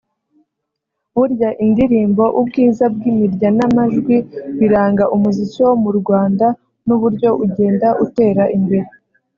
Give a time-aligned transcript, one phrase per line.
[1.15, 4.15] Burya indirimbo ubwiza bw’imirya n’amajwi
[4.59, 6.45] biranga umuziki wo mu Rwanda
[6.85, 8.89] n’uburyo ugenda utera imbere